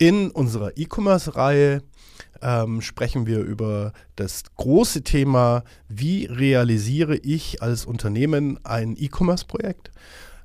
[0.00, 1.82] In unserer E-Commerce-Reihe
[2.40, 9.90] ähm, sprechen wir über das große Thema, wie realisiere ich als Unternehmen ein E-Commerce-Projekt.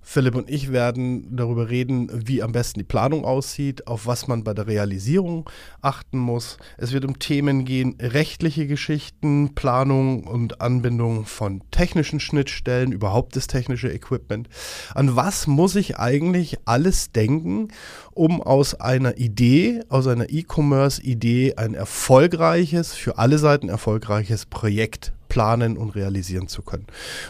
[0.08, 4.44] Philipp und ich werden darüber reden, wie am besten die Planung aussieht, auf was man
[4.44, 5.50] bei der Realisierung
[5.82, 6.58] achten muss.
[6.78, 13.48] Es wird um Themen gehen, rechtliche Geschichten, Planung und Anbindung von technischen Schnittstellen, überhaupt das
[13.48, 14.48] technische Equipment.
[14.94, 17.70] An was muss ich eigentlich alles denken,
[18.14, 25.78] um aus einer Idee, aus einer E-Commerce-Idee ein erfolgreiches, für alle Seiten erfolgreiches Projekt planen
[25.78, 26.86] und realisieren zu können.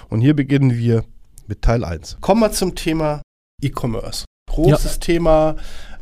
[0.10, 1.06] Und hier beginnen wir
[1.48, 2.18] mit Teil 1.
[2.22, 3.22] Kommen wir zum Thema
[3.62, 4.26] E-Commerce.
[4.50, 5.00] Großes ja.
[5.00, 5.56] Thema.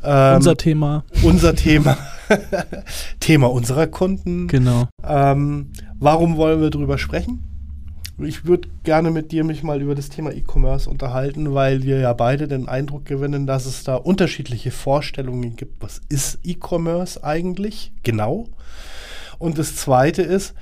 [0.03, 1.03] Ähm, unser Thema.
[1.23, 1.97] Unser Thema.
[3.19, 4.47] Thema unserer Kunden.
[4.47, 4.87] Genau.
[5.03, 7.43] Ähm, warum wollen wir darüber sprechen?
[8.19, 12.13] Ich würde gerne mit dir mich mal über das Thema E-Commerce unterhalten, weil wir ja
[12.13, 15.81] beide den Eindruck gewinnen, dass es da unterschiedliche Vorstellungen gibt.
[15.81, 18.49] Was ist E-Commerce eigentlich genau?
[19.39, 20.53] Und das Zweite ist,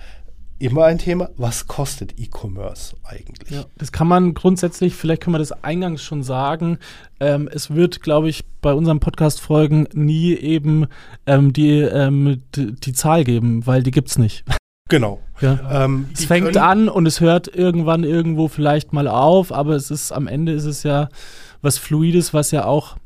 [0.62, 3.50] immer ein Thema, was kostet E-Commerce eigentlich?
[3.50, 6.78] Ja, das kann man grundsätzlich, vielleicht können wir das eingangs schon sagen,
[7.20, 10.88] ähm, es wird, glaube ich, bei unseren Podcast-Folgen nie eben
[11.26, 14.46] ähm, die, ähm, die Zahl geben, weil die gibt es nicht.
[14.90, 15.22] Genau.
[15.40, 15.86] Ja.
[15.86, 20.12] Ähm, es fängt an und es hört irgendwann irgendwo vielleicht mal auf, aber es ist
[20.12, 21.08] am Ende ist es ja
[21.62, 22.98] was Fluides, was ja auch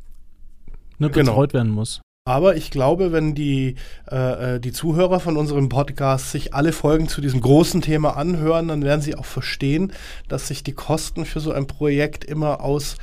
[0.98, 1.34] ne, genau.
[1.34, 1.60] betreut genau.
[1.60, 2.02] werden muss.
[2.28, 3.76] Aber ich glaube, wenn die,
[4.12, 8.68] äh, äh, die Zuhörer von unserem Podcast sich alle Folgen zu diesem großen Thema anhören,
[8.68, 9.94] dann werden sie auch verstehen,
[10.28, 12.98] dass sich die Kosten für so ein Projekt immer aus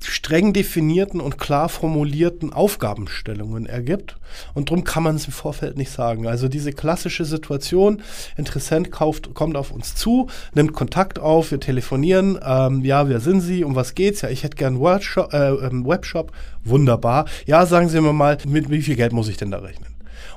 [0.00, 4.16] streng definierten und klar formulierten Aufgabenstellungen ergibt.
[4.54, 6.26] Und darum kann man es im Vorfeld nicht sagen.
[6.26, 8.02] Also diese klassische Situation,
[8.36, 13.40] Interessent kauft, kommt auf uns zu, nimmt Kontakt auf, wir telefonieren, ähm, ja, wer sind
[13.40, 14.22] Sie, um was geht's?
[14.22, 16.32] Ja, ich hätte gern Wordshop, äh, ähm, Webshop,
[16.64, 17.26] wunderbar.
[17.46, 19.93] Ja, sagen Sie mir mal, mit wie viel Geld muss ich denn da rechnen?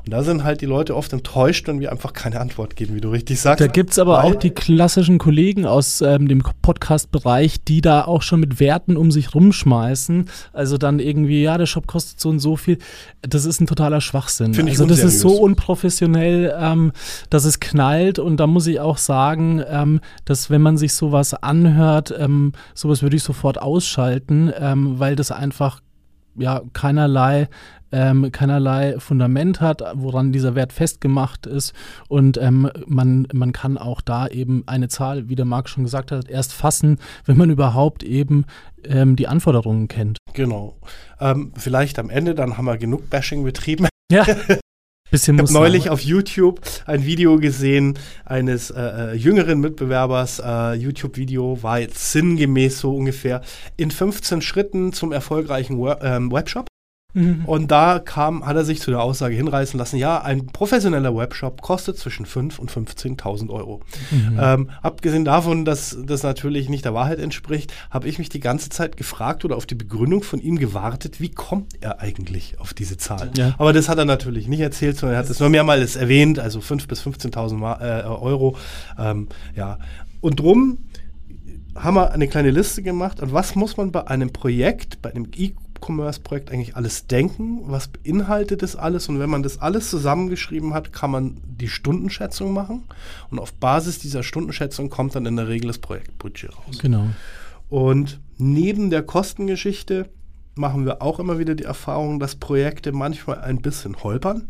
[0.07, 3.01] Und da sind halt die Leute oft enttäuscht, wenn wir einfach keine Antwort geben, wie
[3.01, 3.59] du richtig sagst.
[3.59, 8.22] Da gibt es aber auch die klassischen Kollegen aus ähm, dem Podcast-Bereich, die da auch
[8.22, 10.29] schon mit Werten um sich rumschmeißen.
[10.53, 12.78] Also dann irgendwie, ja, der Shop kostet so und so viel.
[13.22, 14.53] Das ist ein totaler Schwachsinn.
[14.53, 16.94] Find also das ist so unprofessionell, ähm,
[17.29, 18.18] dass es knallt.
[18.18, 23.01] Und da muss ich auch sagen, ähm, dass wenn man sich sowas anhört, ähm, sowas
[23.01, 25.81] würde ich sofort ausschalten, ähm, weil das einfach
[26.38, 27.50] ja keinerlei
[27.92, 31.74] ähm, keinerlei Fundament hat, woran dieser Wert festgemacht ist.
[32.08, 36.12] Und ähm, man, man kann auch da eben eine Zahl, wie der Marc schon gesagt
[36.12, 38.46] hat, erst fassen, wenn man überhaupt eben
[38.84, 40.18] ähm, die Anforderungen kennt.
[40.34, 40.78] Genau.
[41.20, 43.88] Ähm, vielleicht am Ende, dann haben wir genug Bashing betrieben.
[44.12, 44.25] Ja.
[45.09, 50.42] Bisschen ich habe neulich auf YouTube ein Video gesehen eines äh, äh, jüngeren Mitbewerbers.
[50.44, 53.42] Äh, YouTube-Video war jetzt sinngemäß so ungefähr
[53.78, 56.68] in 15 Schritten zum erfolgreichen Web ähm, Webshop.
[57.13, 57.45] Mhm.
[57.45, 61.62] Und da kam, hat er sich zu der Aussage hinreißen lassen, ja, ein professioneller Webshop
[61.62, 63.81] kostet zwischen 5.000 und 15.000 Euro.
[64.12, 64.40] Mhm.
[64.40, 68.69] Ähm, abgesehen davon, dass das natürlich nicht der Wahrheit entspricht, habe ich mich die ganze
[68.69, 72.97] Zeit gefragt oder auf die Begründung von ihm gewartet, wie kommt er eigentlich auf diese
[72.97, 73.31] Zahl?
[73.38, 73.56] Ja.
[73.57, 76.59] Aber das hat er natürlich nicht erzählt, sondern er hat es nur mehrmals erwähnt, also
[76.59, 78.57] 5.000 bis 15.000 äh, Euro.
[79.00, 79.79] Ähm, ja.
[80.19, 80.79] Und drum
[81.78, 83.19] haben wir eine kleine Liste gemacht.
[83.22, 85.29] Und was muss man bei einem Projekt, bei einem
[85.78, 87.62] E-Commerce-Projekt eigentlich alles denken?
[87.68, 89.10] Was beinhaltet das alles?
[89.10, 92.84] Und wenn man das alles zusammengeschrieben hat, kann man die Stundenschätzung machen.
[93.30, 96.80] Und auf Basis dieser Stundenschätzung kommt dann in der Regel das Projektbudget raus.
[96.80, 97.08] Genau.
[97.70, 100.10] Und neben der Kostengeschichte
[100.56, 104.50] machen wir auch immer wieder die Erfahrung, dass Projekte manchmal ein bisschen holpern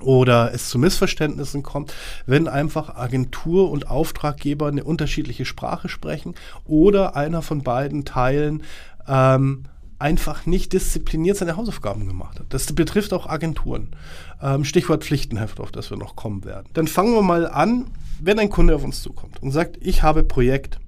[0.00, 1.94] oder es zu Missverständnissen kommt,
[2.26, 6.34] wenn einfach Agentur und Auftraggeber eine unterschiedliche Sprache sprechen
[6.66, 8.62] oder einer von beiden Teilen
[9.06, 9.64] ähm,
[10.04, 12.52] einfach nicht diszipliniert seine Hausaufgaben gemacht hat.
[12.52, 13.96] Das betrifft auch Agenturen.
[14.42, 16.68] Ähm, Stichwort Pflichtenheft, auf das wir noch kommen werden.
[16.74, 17.86] Dann fangen wir mal an,
[18.20, 20.78] wenn ein Kunde auf uns zukommt und sagt, ich habe Projekt,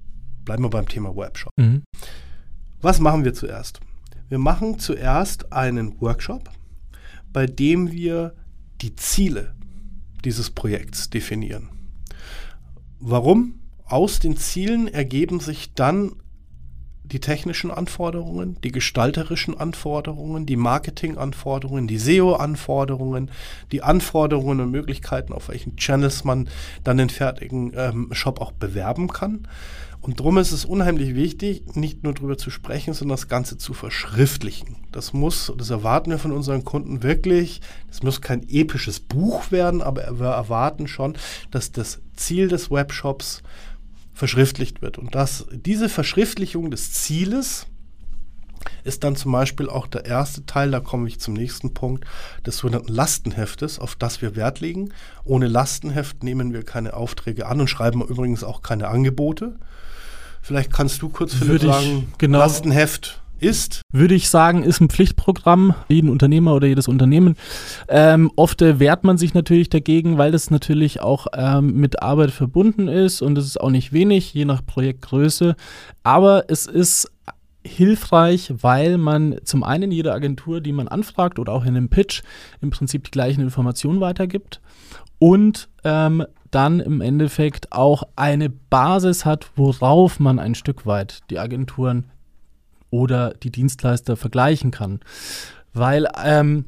[0.45, 1.51] bleiben wir beim Thema Webshop.
[1.57, 1.81] Mhm.
[2.79, 3.79] Was machen wir zuerst?
[4.29, 6.51] Wir machen zuerst einen Workshop,
[7.33, 8.35] bei dem wir
[8.81, 9.55] die Ziele
[10.25, 11.69] dieses Projekts definieren.
[12.99, 13.55] Warum?
[13.83, 16.11] Aus den Zielen ergeben sich dann
[17.11, 23.31] die technischen Anforderungen, die gestalterischen Anforderungen, die Marketinganforderungen, die SEO-Anforderungen,
[23.71, 26.49] die Anforderungen und Möglichkeiten, auf welchen Channels man
[26.83, 29.47] dann den fertigen ähm, Shop auch bewerben kann.
[29.99, 33.73] Und darum ist es unheimlich wichtig, nicht nur darüber zu sprechen, sondern das Ganze zu
[33.73, 34.77] verschriftlichen.
[34.91, 37.61] Das muss, das erwarten wir von unseren Kunden wirklich.
[37.89, 41.17] Das muss kein episches Buch werden, aber wir erwarten schon,
[41.51, 43.41] dass das Ziel des Webshops
[44.17, 44.97] verschriftlicht wird.
[44.97, 47.67] Und dass diese Verschriftlichung des Zieles
[48.83, 52.05] ist dann zum Beispiel auch der erste Teil, da komme ich zum nächsten Punkt,
[52.45, 54.89] des sogenannten Lastenheftes, auf das wir Wert legen.
[55.23, 59.55] Ohne Lastenheft nehmen wir keine Aufträge an und schreiben übrigens auch keine Angebote.
[60.41, 63.81] Vielleicht kannst du kurz Philipp, sagen, genau, Lastenheft ist?
[63.91, 67.35] Würde ich sagen, ist ein Pflichtprogramm, jeden Unternehmer oder jedes Unternehmen.
[67.87, 72.87] Ähm, oft wehrt man sich natürlich dagegen, weil das natürlich auch ähm, mit Arbeit verbunden
[72.87, 75.55] ist und es ist auch nicht wenig, je nach Projektgröße.
[76.03, 77.11] Aber es ist
[77.67, 82.23] hilfreich, weil man zum einen jeder Agentur, die man anfragt oder auch in einem Pitch
[82.61, 84.61] im Prinzip die gleichen Informationen weitergibt
[85.19, 91.39] und ähm, dann im Endeffekt auch eine Basis hat, worauf man ein Stück weit die
[91.39, 92.05] Agenturen
[92.89, 94.99] oder die Dienstleister vergleichen kann.
[95.73, 96.65] Weil ähm,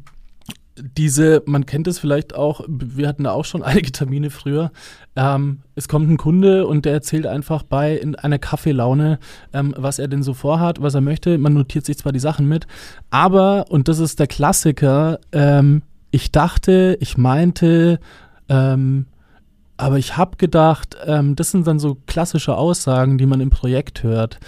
[0.82, 4.72] diese, man kennt es vielleicht auch, wir hatten da auch schon einige Termine früher.
[5.16, 9.20] Ähm, es kommt ein Kunde und der erzählt einfach bei in einer Kaffeelaune,
[9.54, 11.38] ähm, was er denn so vorhat, was er möchte.
[11.38, 12.68] Man notiert sich zwar die Sachen mit,
[13.10, 18.00] aber, und das ist der Klassiker, ähm, ich dachte, ich meinte,
[18.48, 19.06] ähm,
[19.78, 24.04] aber ich habe gedacht, ähm, das sind dann so klassische Aussagen, die man im Projekt
[24.04, 24.40] hört.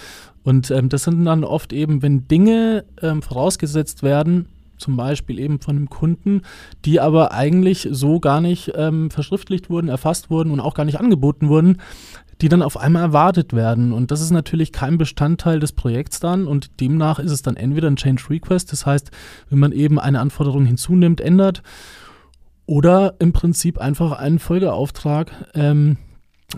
[0.44, 2.86] Und ähm, das sind dann oft eben, wenn Dinge
[3.22, 4.48] vorausgesetzt werden,
[4.82, 6.42] zum Beispiel eben von einem Kunden,
[6.84, 11.00] die aber eigentlich so gar nicht ähm, verschriftlicht wurden, erfasst wurden und auch gar nicht
[11.00, 11.78] angeboten wurden,
[12.42, 13.94] die dann auf einmal erwartet werden.
[13.94, 17.88] Und das ist natürlich kein Bestandteil des Projekts dann und demnach ist es dann entweder
[17.88, 19.12] ein Change Request, das heißt,
[19.50, 21.62] wenn man eben eine Anforderung hinzunimmt, ändert,
[22.68, 25.32] oder im Prinzip einfach einen Folgeauftrag.
[25.56, 25.98] Ähm,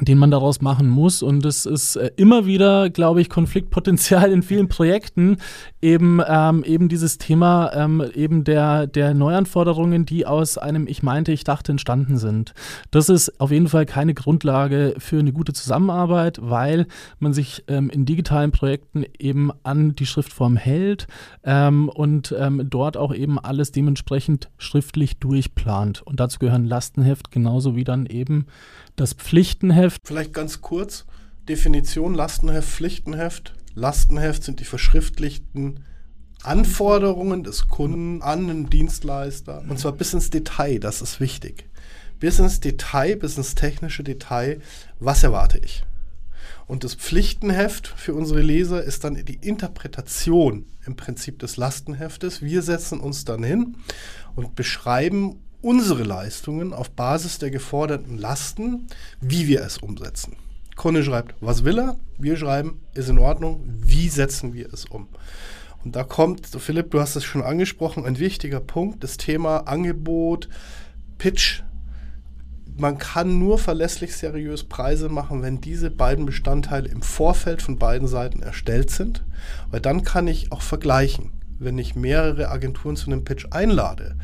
[0.02, 1.22] den man daraus machen muss.
[1.22, 5.38] Und es ist äh, immer wieder, glaube ich, Konfliktpotenzial in vielen Projekten,
[5.82, 11.32] eben, ähm, eben dieses Thema ähm, eben der, der Neuanforderungen, die aus einem Ich meinte,
[11.32, 12.54] ich dachte entstanden sind.
[12.92, 16.88] Das ist auf jeden Fall keine Grundlage für eine gute Zusammenarbeit, weil
[17.20, 21.08] man sich ähm, in digitalen Projekten eben an die Schriftform hält
[21.44, 26.02] ähm, und ähm, dort auch eben alles dementsprechend schriftlich durchplant.
[26.02, 28.48] Und dazu gehören Lastenheft genauso wie dann eben
[28.96, 30.02] das Pflichtenheft.
[30.06, 31.06] Vielleicht ganz kurz.
[31.48, 33.54] Definition Lastenheft, Pflichtenheft.
[33.76, 35.84] Lastenheft sind die verschriftlichten
[36.44, 39.64] Anforderungen des Kunden an den Dienstleister.
[39.68, 41.70] Und zwar bis ins Detail, das ist wichtig.
[42.20, 44.62] Bis ins Detail, bis ins technische Detail,
[45.00, 45.84] was erwarte ich?
[46.66, 52.42] Und das Pflichtenheft für unsere Leser ist dann die Interpretation im Prinzip des Lastenheftes.
[52.42, 53.78] Wir setzen uns dann hin
[54.36, 58.88] und beschreiben unsere Leistungen auf Basis der geforderten Lasten,
[59.22, 60.36] wie wir es umsetzen.
[60.76, 61.96] Kunde schreibt, was will er?
[62.18, 65.08] Wir schreiben, ist in Ordnung, wie setzen wir es um?
[65.84, 70.50] Und da kommt, Philipp, du hast es schon angesprochen, ein wichtiger Punkt, das Thema Angebot,
[71.18, 71.64] Pitch.
[72.78, 78.08] Man kann nur verlässlich seriös Preise machen, wenn diese beiden Bestandteile im Vorfeld von beiden
[78.08, 79.24] Seiten erstellt sind,
[79.70, 84.16] weil dann kann ich auch vergleichen wenn ich mehrere Agenturen zu einem Pitch einlade.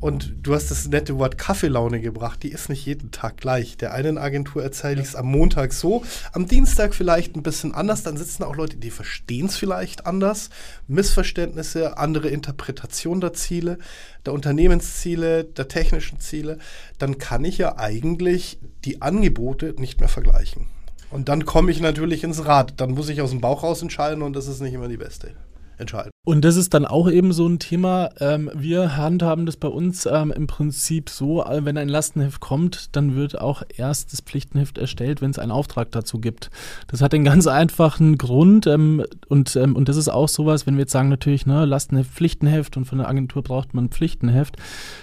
[0.00, 3.76] Und du hast das nette Wort Kaffeelaune gebracht, die ist nicht jeden Tag gleich.
[3.76, 8.02] Der einen Agentur erzähle ich es am Montag so, am Dienstag vielleicht ein bisschen anders,
[8.02, 10.50] dann sitzen auch Leute, die verstehen es vielleicht anders.
[10.88, 13.78] Missverständnisse, andere Interpretation der Ziele,
[14.26, 16.58] der Unternehmensziele, der technischen Ziele.
[16.98, 20.66] Dann kann ich ja eigentlich die Angebote nicht mehr vergleichen.
[21.10, 22.74] Und dann komme ich natürlich ins Rad.
[22.80, 25.30] Dann muss ich aus dem Bauch raus entscheiden und das ist nicht immer die beste
[25.78, 26.13] entscheiden.
[26.24, 28.08] Und das ist dann auch eben so ein Thema.
[28.18, 32.96] Ähm, wir handhaben das bei uns ähm, im Prinzip so, äh, wenn ein Lastenheft kommt,
[32.96, 36.50] dann wird auch erst das Pflichtenheft erstellt, wenn es einen Auftrag dazu gibt.
[36.86, 40.76] Das hat den ganz einfachen Grund ähm, und, ähm, und das ist auch sowas, wenn
[40.76, 44.56] wir jetzt sagen natürlich, ne, Lastenheft, Pflichtenheft und von der Agentur braucht man Pflichtenheft.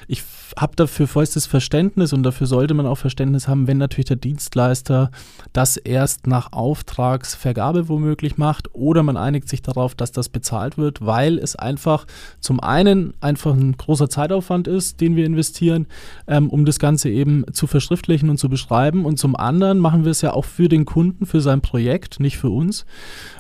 [0.07, 0.23] Ich
[0.57, 5.11] habe dafür vollstes Verständnis und dafür sollte man auch Verständnis haben, wenn natürlich der Dienstleister
[5.53, 11.05] das erst nach Auftragsvergabe womöglich macht oder man einigt sich darauf, dass das bezahlt wird,
[11.11, 12.07] weil es einfach
[12.39, 15.87] zum einen einfach ein großer Zeitaufwand ist, den wir investieren,
[16.25, 20.11] ähm, um das Ganze eben zu verschriftlichen und zu beschreiben und zum anderen machen wir
[20.11, 22.85] es ja auch für den Kunden, für sein Projekt, nicht für uns.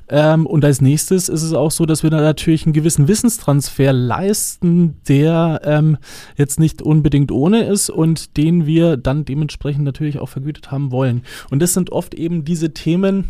[0.09, 3.93] Ähm, und als nächstes ist es auch so, dass wir da natürlich einen gewissen Wissenstransfer
[3.93, 5.97] leisten, der ähm,
[6.35, 11.21] jetzt nicht unbedingt ohne ist und den wir dann dementsprechend natürlich auch vergütet haben wollen.
[11.49, 13.29] Und das sind oft eben diese Themen,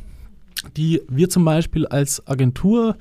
[0.77, 2.97] die wir zum Beispiel als Agentur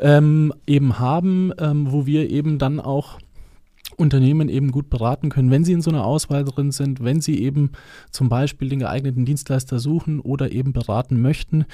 [0.00, 3.18] ähm, eben haben, ähm, wo wir eben dann auch
[3.96, 7.40] Unternehmen eben gut beraten können, wenn sie in so einer Auswahl drin sind, wenn sie
[7.42, 7.72] eben
[8.10, 11.66] zum Beispiel den geeigneten Dienstleister suchen oder eben beraten möchten.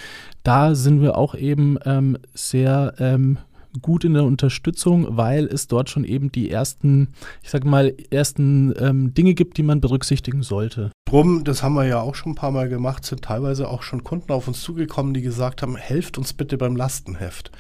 [0.42, 3.38] Da sind wir auch eben ähm, sehr ähm,
[3.82, 7.08] gut in der Unterstützung, weil es dort schon eben die ersten,
[7.42, 10.90] ich sage mal, ersten ähm, Dinge gibt, die man berücksichtigen sollte.
[11.08, 14.02] Drum, das haben wir ja auch schon ein paar Mal gemacht, sind teilweise auch schon
[14.02, 17.52] Kunden auf uns zugekommen, die gesagt haben, helft uns bitte beim Lastenheft.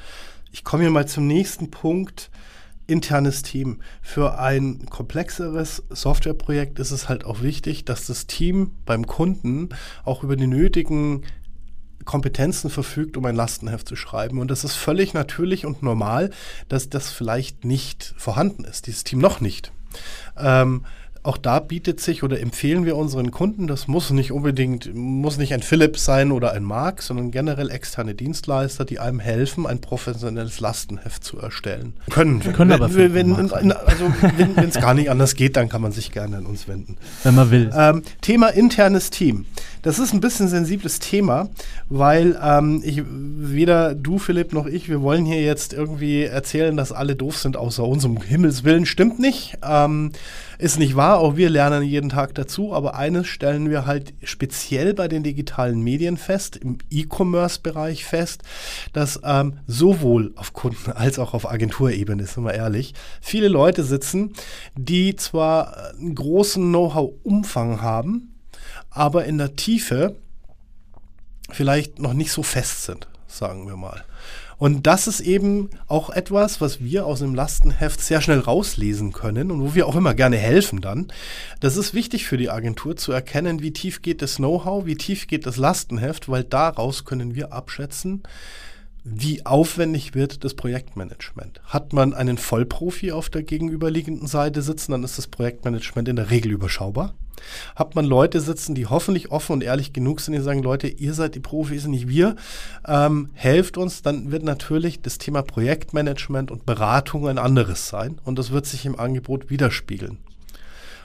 [0.56, 2.30] Ich komme hier mal zum nächsten Punkt.
[2.86, 3.80] Internes Team.
[4.00, 9.68] Für ein komplexeres Softwareprojekt ist es halt auch wichtig, dass das Team beim Kunden
[10.06, 11.26] auch über die nötigen
[12.06, 14.38] Kompetenzen verfügt, um ein Lastenheft zu schreiben.
[14.38, 16.30] Und das ist völlig natürlich und normal,
[16.70, 19.72] dass das vielleicht nicht vorhanden ist, dieses Team noch nicht.
[20.38, 20.86] Ähm,
[21.26, 25.52] auch da bietet sich oder empfehlen wir unseren Kunden, das muss nicht unbedingt, muss nicht
[25.52, 30.60] ein Philips sein oder ein Mark, sondern generell externe Dienstleister, die einem helfen, ein professionelles
[30.60, 31.94] Lastenheft zu erstellen.
[32.10, 32.52] Können wir.
[32.52, 35.92] Können wenn, aber wenn, wenn, also wenn es gar nicht anders geht, dann kann man
[35.92, 36.96] sich gerne an uns wenden.
[37.24, 37.70] Wenn man will.
[37.74, 39.46] Ähm, Thema internes Team.
[39.86, 41.48] Das ist ein bisschen sensibles Thema,
[41.88, 46.90] weil ähm, ich, weder du, Philipp, noch ich, wir wollen hier jetzt irgendwie erzählen, dass
[46.90, 48.04] alle doof sind außer uns.
[48.04, 49.58] Um Himmels Willen stimmt nicht.
[49.62, 50.10] Ähm,
[50.58, 54.92] ist nicht wahr, auch wir lernen jeden Tag dazu, aber eines stellen wir halt speziell
[54.92, 58.42] bei den digitalen Medien fest, im E-Commerce-Bereich fest,
[58.92, 64.32] dass ähm, sowohl auf Kunden- als auch auf Agenturebene, sind wir ehrlich, viele Leute sitzen,
[64.74, 68.32] die zwar einen großen Know-how-Umfang haben,
[68.96, 70.16] aber in der Tiefe
[71.50, 74.04] vielleicht noch nicht so fest sind, sagen wir mal.
[74.58, 79.50] Und das ist eben auch etwas, was wir aus dem Lastenheft sehr schnell rauslesen können
[79.50, 81.08] und wo wir auch immer gerne helfen dann.
[81.60, 85.26] Das ist wichtig für die Agentur zu erkennen, wie tief geht das Know-how, wie tief
[85.26, 88.22] geht das Lastenheft, weil daraus können wir abschätzen,
[89.08, 91.60] wie aufwendig wird das Projektmanagement?
[91.66, 96.30] Hat man einen Vollprofi auf der gegenüberliegenden Seite sitzen, dann ist das Projektmanagement in der
[96.30, 97.14] Regel überschaubar.
[97.76, 101.14] Hat man Leute sitzen, die hoffentlich offen und ehrlich genug sind, die sagen, Leute, ihr
[101.14, 102.34] seid die Profis, nicht wir,
[102.84, 108.40] ähm, helft uns, dann wird natürlich das Thema Projektmanagement und Beratung ein anderes sein und
[108.40, 110.18] das wird sich im Angebot widerspiegeln.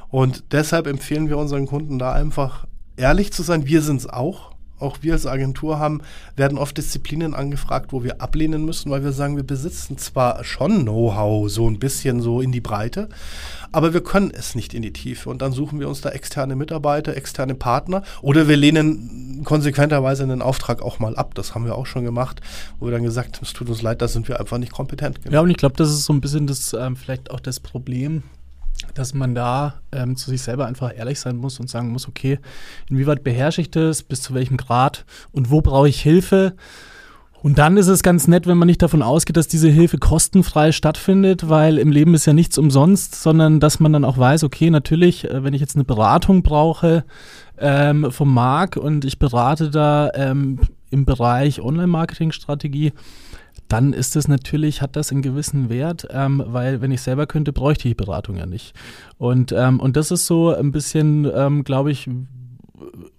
[0.09, 2.65] Und deshalb empfehlen wir unseren Kunden da einfach
[2.97, 3.67] ehrlich zu sein.
[3.67, 4.50] Wir sind es auch
[4.81, 6.01] auch wir als Agentur haben,
[6.35, 10.81] werden oft Disziplinen angefragt, wo wir ablehnen müssen, weil wir sagen, wir besitzen zwar schon
[10.81, 13.09] Know-how, so ein bisschen so in die Breite,
[13.71, 15.29] aber wir können es nicht in die Tiefe.
[15.29, 20.41] Und dann suchen wir uns da externe Mitarbeiter, externe Partner oder wir lehnen konsequenterweise einen
[20.41, 21.35] Auftrag auch mal ab.
[21.35, 22.41] Das haben wir auch schon gemacht,
[22.79, 25.21] wo wir dann gesagt haben, es tut uns leid, da sind wir einfach nicht kompetent
[25.21, 25.33] genug.
[25.33, 28.23] Ja, und ich glaube, das ist so ein bisschen das, ähm, vielleicht auch das Problem,
[28.93, 32.39] dass man da ähm, zu sich selber einfach ehrlich sein muss und sagen muss, okay,
[32.89, 36.53] inwieweit beherrsche ich das, bis zu welchem Grad und wo brauche ich Hilfe?
[37.43, 40.71] Und dann ist es ganz nett, wenn man nicht davon ausgeht, dass diese Hilfe kostenfrei
[40.71, 44.69] stattfindet, weil im Leben ist ja nichts umsonst, sondern dass man dann auch weiß, okay,
[44.69, 47.03] natürlich, äh, wenn ich jetzt eine Beratung brauche
[47.57, 50.59] ähm, vom Marc und ich berate da ähm,
[50.91, 52.93] im Bereich Online-Marketing-Strategie,
[53.71, 57.53] dann ist es natürlich, hat das einen gewissen Wert, ähm, weil wenn ich selber könnte,
[57.53, 58.73] bräuchte ich Beratung ja nicht.
[59.17, 62.09] Und, ähm, und das ist so ein bisschen, ähm, glaube ich,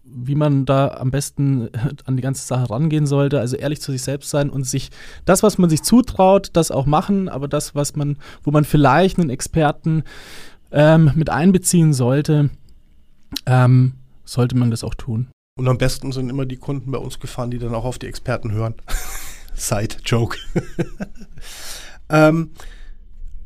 [0.04, 1.70] wie man da am besten
[2.04, 3.40] an die ganze Sache rangehen sollte.
[3.40, 4.90] Also ehrlich zu sich selbst sein und sich
[5.24, 9.18] das, was man sich zutraut, das auch machen, aber das, was man, wo man vielleicht
[9.18, 10.02] einen Experten
[10.70, 12.50] ähm, mit einbeziehen sollte,
[13.46, 13.94] ähm,
[14.24, 15.28] sollte man das auch tun.
[15.58, 18.06] Und am besten sind immer die Kunden bei uns gefahren, die dann auch auf die
[18.06, 18.74] Experten hören.
[19.62, 20.36] Side-Joke.
[22.10, 22.50] ähm,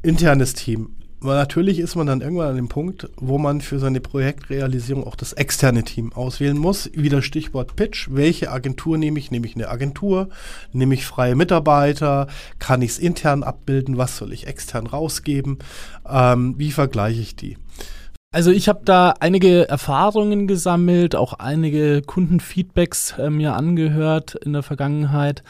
[0.03, 0.97] internes Team.
[1.21, 5.17] Aber natürlich ist man dann irgendwann an dem Punkt, wo man für seine Projektrealisierung auch
[5.17, 6.91] das externe Team auswählen muss.
[6.95, 8.09] Wieder Stichwort Pitch.
[8.11, 9.31] Welche Agentur nehme ich?
[9.31, 10.29] Nehme ich eine Agentur?
[10.73, 12.29] Nehme ich freie Mitarbeiter?
[12.59, 13.97] Kann ich es intern abbilden?
[13.97, 15.59] Was soll ich extern rausgeben?
[16.09, 17.57] Ähm, wie vergleiche ich die?
[18.31, 24.63] Also ich habe da einige Erfahrungen gesammelt, auch einige Kundenfeedbacks äh, mir angehört in der
[24.63, 25.43] Vergangenheit.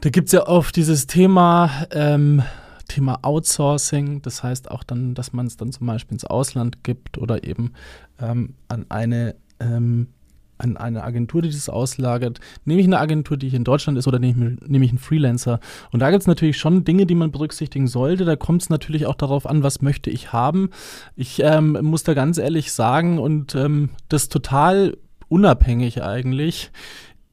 [0.00, 2.42] Da gibt es ja oft dieses Thema, ähm,
[2.88, 7.18] Thema Outsourcing, das heißt auch dann, dass man es dann zum Beispiel ins Ausland gibt
[7.18, 7.72] oder eben
[8.18, 10.08] ähm, an eine ähm,
[10.56, 12.38] an eine Agentur, die das auslagert.
[12.64, 14.98] Nehme ich eine Agentur, die hier in Deutschland ist, oder nehme ich, nehme ich einen
[14.98, 15.58] Freelancer?
[15.90, 18.26] Und da gibt es natürlich schon Dinge, die man berücksichtigen sollte.
[18.26, 20.68] Da kommt es natürlich auch darauf an, was möchte ich haben.
[21.16, 26.70] Ich ähm, muss da ganz ehrlich sagen und ähm, das total unabhängig eigentlich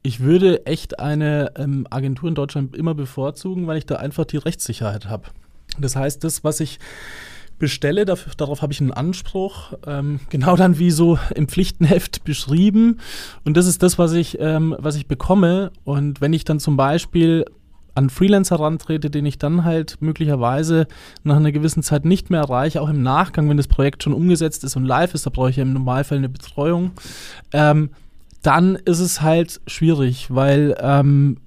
[0.08, 4.38] ich würde echt eine ähm, Agentur in Deutschland immer bevorzugen, weil ich da einfach die
[4.38, 5.24] Rechtssicherheit habe.
[5.78, 6.78] Das heißt, das, was ich
[7.58, 13.00] bestelle, dafür, darauf habe ich einen Anspruch, ähm, genau dann wie so im Pflichtenheft beschrieben.
[13.44, 15.72] Und das ist das, was ich, ähm, was ich bekomme.
[15.84, 17.44] Und wenn ich dann zum Beispiel
[17.94, 20.86] an Freelancer rantrete, den ich dann halt möglicherweise
[21.22, 24.64] nach einer gewissen Zeit nicht mehr erreiche, auch im Nachgang, wenn das Projekt schon umgesetzt
[24.64, 26.92] ist und live ist, da brauche ich ja im Normalfall eine Betreuung.
[27.52, 27.90] Ähm,
[28.42, 31.38] dann ist es halt schwierig, weil ähm,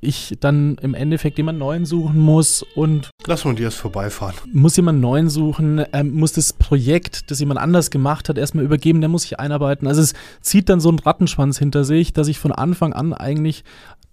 [0.00, 3.10] ich dann im Endeffekt jemanden neuen suchen muss und.
[3.26, 4.36] Lass mal dir erst vorbeifahren.
[4.52, 9.00] Muss jemanden neuen suchen, ähm, muss das Projekt, das jemand anders gemacht hat, erstmal übergeben,
[9.00, 9.88] der muss sich einarbeiten.
[9.88, 13.64] Also es zieht dann so einen Rattenschwanz hinter sich, dass ich von Anfang an eigentlich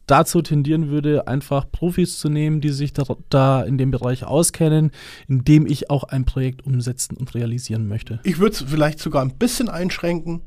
[0.08, 4.92] dazu tendieren würde, einfach Profis zu nehmen, die sich da, da in dem Bereich auskennen,
[5.30, 8.20] in dem ich auch ein Projekt umsetzen und realisieren möchte.
[8.24, 10.42] Ich würde es vielleicht sogar ein bisschen einschränken.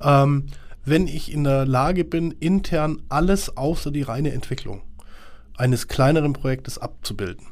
[0.00, 0.46] Ähm,
[0.84, 4.82] wenn ich in der Lage bin, intern alles außer die reine Entwicklung
[5.56, 7.46] eines kleineren Projektes abzubilden,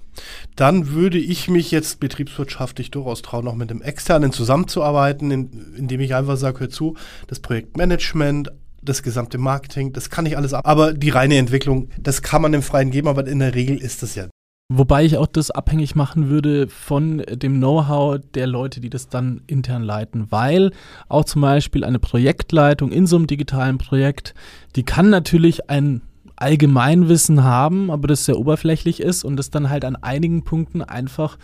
[0.57, 6.01] dann würde ich mich jetzt betriebswirtschaftlich durchaus trauen, auch mit dem Externen zusammenzuarbeiten, in, indem
[6.01, 6.97] ich einfach sage, hör zu,
[7.29, 10.67] das Projektmanagement, das gesamte Marketing, das kann ich alles ab.
[10.67, 14.03] Aber die reine Entwicklung, das kann man im Freien geben, aber in der Regel ist
[14.03, 14.29] das ja.
[14.75, 19.43] Wobei ich auch das abhängig machen würde von dem Know-how der Leute, die das dann
[19.47, 20.71] intern leiten, weil
[21.11, 24.35] auch zum Beispiel eine Projektleitung in so einem digitalen Projekt,
[24.75, 26.01] die kann natürlich ein
[26.37, 31.37] Allgemeinwissen haben, aber das sehr oberflächlich ist und das dann halt an einigen Punkten einfach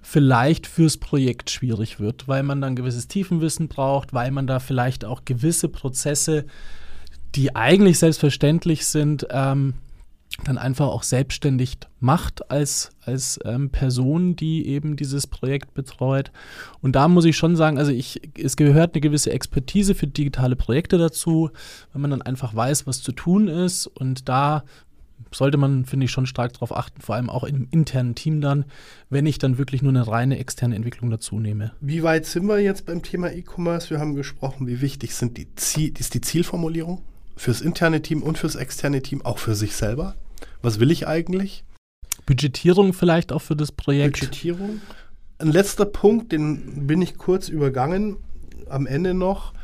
[0.00, 5.04] vielleicht fürs Projekt schwierig wird, weil man dann gewisses Tiefenwissen braucht, weil man da vielleicht
[5.04, 6.44] auch gewisse Prozesse,
[7.34, 9.74] die eigentlich selbstverständlich sind, ähm,
[10.44, 16.32] dann einfach auch selbstständig macht als, als ähm, Person, die eben dieses Projekt betreut.
[16.80, 20.56] Und da muss ich schon sagen, also ich, es gehört eine gewisse Expertise für digitale
[20.56, 21.50] Projekte dazu,
[21.92, 23.86] wenn man dann einfach weiß, was zu tun ist.
[23.86, 24.64] Und da
[25.30, 28.64] sollte man, finde ich, schon stark darauf achten, vor allem auch im internen Team dann,
[29.10, 31.72] wenn ich dann wirklich nur eine reine externe Entwicklung dazu nehme.
[31.80, 33.90] Wie weit sind wir jetzt beim Thema E-Commerce?
[33.90, 37.02] Wir haben gesprochen, wie wichtig sind die Ziel, ist die Zielformulierung
[37.36, 40.14] fürs interne Team und fürs externe Team, auch für sich selber.
[40.60, 41.64] Was will ich eigentlich?
[42.26, 44.20] Budgetierung vielleicht auch für das Projekt.
[44.20, 44.80] Budgetierung.
[45.38, 48.18] Ein letzter Punkt, den bin ich kurz übergangen,
[48.68, 49.54] am Ende noch,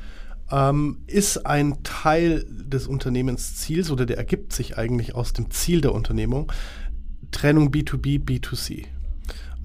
[0.50, 5.94] ähm, ist ein Teil des Unternehmensziels oder der ergibt sich eigentlich aus dem Ziel der
[5.94, 6.50] Unternehmung,
[7.30, 8.86] Trennung B2B, B2C.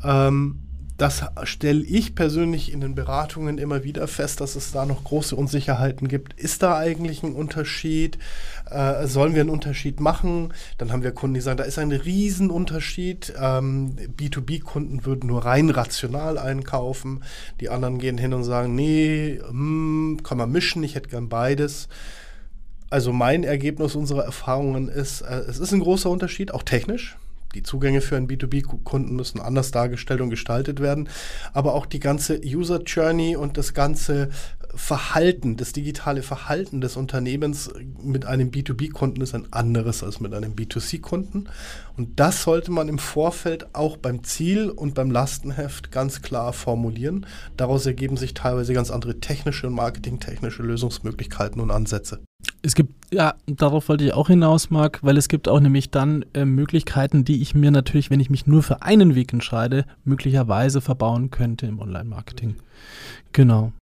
[0.03, 0.62] Ähm,
[1.03, 5.35] das stelle ich persönlich in den Beratungen immer wieder fest, dass es da noch große
[5.35, 6.39] Unsicherheiten gibt.
[6.39, 8.17] Ist da eigentlich ein Unterschied?
[8.71, 10.53] Äh, sollen wir einen Unterschied machen?
[10.77, 13.33] Dann haben wir Kunden, die sagen, da ist ein Riesenunterschied.
[13.37, 17.25] Ähm, B2B-Kunden würden nur rein rational einkaufen.
[17.59, 21.89] Die anderen gehen hin und sagen, nee, hm, kann man mischen, ich hätte gern beides.
[22.89, 27.17] Also mein Ergebnis unserer Erfahrungen ist, äh, es ist ein großer Unterschied, auch technisch
[27.53, 31.09] die Zugänge für einen B2B-Kunden müssen anders dargestellt und gestaltet werden.
[31.53, 34.29] Aber auch die ganze User Journey und das ganze
[34.75, 40.53] Verhalten, das digitale Verhalten des Unternehmens mit einem B2B-Kunden ist ein anderes als mit einem
[40.53, 41.49] B2C-Kunden.
[41.95, 47.25] Und das sollte man im Vorfeld auch beim Ziel und beim Lastenheft ganz klar formulieren.
[47.55, 52.21] Daraus ergeben sich teilweise ganz andere technische und marketingtechnische Lösungsmöglichkeiten und Ansätze.
[52.61, 56.25] Es gibt, ja, darauf wollte ich auch hinaus, Marc, weil es gibt auch nämlich dann
[56.33, 60.81] äh, Möglichkeiten, die ich mir natürlich, wenn ich mich nur für einen Weg entscheide, möglicherweise
[60.81, 62.55] verbauen könnte im Online-Marketing.
[63.33, 63.73] Genau.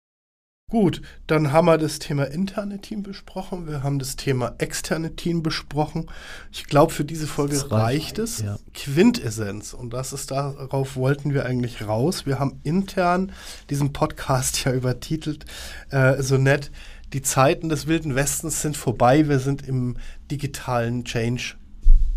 [0.71, 5.43] Gut, dann haben wir das Thema interne Team besprochen, wir haben das Thema externe Team
[5.43, 6.07] besprochen.
[6.53, 8.43] Ich glaube, für diese Folge reicht, reicht, es.
[8.43, 8.57] Ja.
[8.73, 12.25] Quintessenz, und das ist darauf wollten wir eigentlich raus.
[12.25, 13.33] Wir haben intern
[13.69, 15.45] diesen Podcast ja übertitelt,
[15.91, 16.71] äh, so nett,
[17.13, 19.97] die Zeiten des Wilden Westens sind vorbei, wir sind im
[20.31, 21.57] digitalen Change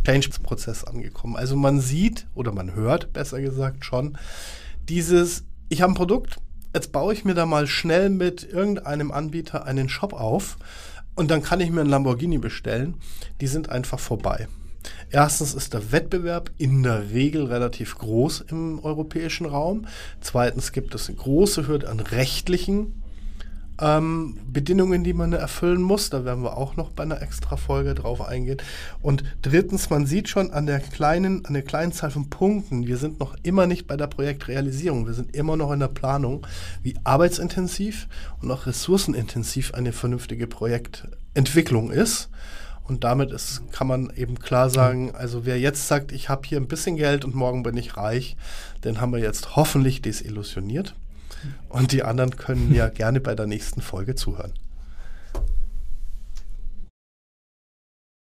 [0.06, 1.38] Change-Prozess angekommen.
[1.38, 4.18] Also man sieht oder man hört, besser gesagt schon,
[4.90, 6.38] dieses, ich habe ein Produkt,
[6.74, 10.58] jetzt baue ich mir da mal schnell mit irgendeinem Anbieter einen Shop auf
[11.16, 12.96] und dann kann ich mir einen Lamborghini bestellen.
[13.42, 14.48] Die sind einfach vorbei.
[15.12, 19.88] Erstens ist der Wettbewerb in der Regel relativ groß im europäischen Raum.
[20.22, 23.03] Zweitens gibt es eine große Hürde an rechtlichen
[23.84, 26.10] ähm, Bedingungen, die man erfüllen muss.
[26.10, 28.62] Da werden wir auch noch bei einer extra Folge drauf eingehen.
[29.02, 32.98] Und drittens, man sieht schon an der kleinen, an der kleinen Zahl von Punkten, wir
[32.98, 35.06] sind noch immer nicht bei der Projektrealisierung.
[35.06, 36.48] Wir sind immer noch in der Planung,
[36.82, 38.08] wie arbeitsintensiv
[38.42, 42.30] und auch ressourcenintensiv eine vernünftige Projektentwicklung ist.
[42.86, 46.60] Und damit ist, kann man eben klar sagen, also wer jetzt sagt, ich habe hier
[46.60, 48.36] ein bisschen Geld und morgen bin ich reich,
[48.84, 50.94] den haben wir jetzt hoffentlich desillusioniert.
[51.70, 54.54] Und die anderen können ja gerne bei der nächsten Folge zuhören.